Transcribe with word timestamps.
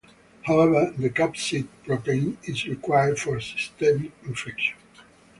However, 0.45 0.95
the 0.97 1.11
capsid 1.11 1.67
protein 1.85 2.39
is 2.45 2.65
required 2.65 3.19
for 3.19 3.39
systemic 3.39 4.11
infection. 4.25 4.75